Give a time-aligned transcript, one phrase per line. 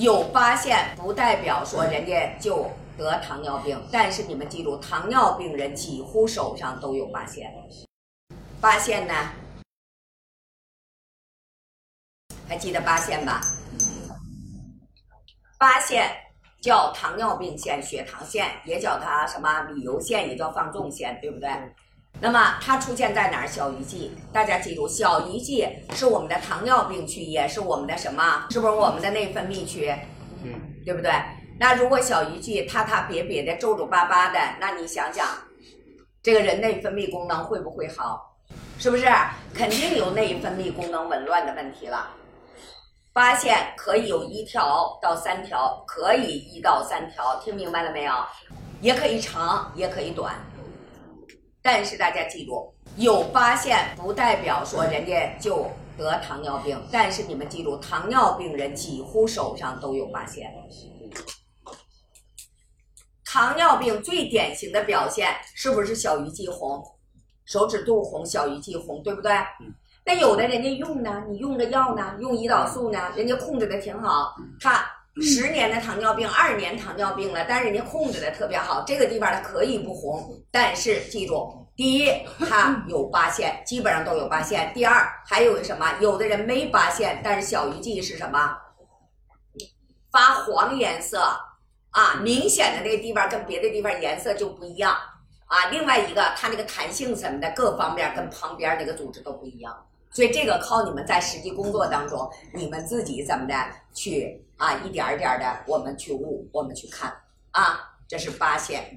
[0.00, 2.66] 有八线不代表说人家就
[2.96, 7.52] 得糖尿病，但是你们记住，糖尿病人几乎手上都有八线。
[8.62, 9.14] 八线呢？
[12.48, 13.42] 还记得八线吧？
[15.58, 16.10] 八线
[16.62, 21.50] 叫糖尿病线、血糖线，也叫它什么旅游线，也叫放纵线，对不对？
[22.18, 23.46] 那么它出现在哪儿？
[23.46, 28.46] 小鱼际，大家记住，小鱼际是我们的糖尿病区，也是我们的什么？
[28.50, 29.94] 是不是我们的内分泌区？
[30.42, 30.52] 嗯，
[30.84, 31.12] 对不对？
[31.58, 35.26] 那如果小鱼际塌塌瘪瘪的、皱皱巴巴的，那你想想，
[36.22, 38.34] 这个人内分泌功能会不会好？
[38.78, 39.06] 是不是？
[39.54, 42.08] 肯定有内分泌功能紊乱的问题了。
[43.12, 48.12] 发现可以有一条到三条，可以一到三条，听明白了没有？
[48.80, 50.34] 也可以长，也可以短。
[51.62, 55.66] 但是大家记住，有发现不代表说人家就
[55.98, 56.80] 得糖尿病。
[56.90, 60.50] 但是你们记住，糖尿病人几乎手上都有发现。
[63.24, 66.82] 糖尿病最典型的表现是不是小鱼际红、
[67.44, 69.32] 手指肚红、小鱼际红，对不对？
[70.04, 74.84] 那有的人家用呢，你用着药呢，用胰岛素呢，人家控制的挺好，他
[75.20, 82.10] 十年的糖尿病，二年糖尿病了，但是人家控制的特别好，这个地方它可以不红，但是记住，第一，
[82.48, 85.98] 它有八线，基本上都有八线；第二，还有什么？
[86.00, 88.56] 有的人没八线，但是小鱼际是什么？
[90.10, 91.20] 发黄颜色
[91.90, 94.92] 啊，明显的那个地方跟别的地方颜色就不一样
[95.46, 95.66] 啊。
[95.70, 99.86] 另外一个，它那个弹性什么的各方面跟旁边那个组织都不一样。
[100.12, 103.54] 所以这个靠你们在实际工作当中，你们自己怎么的
[103.94, 107.14] 去啊，一点儿一点儿的我们去悟，我们去看
[107.52, 108.96] 啊，这是八线。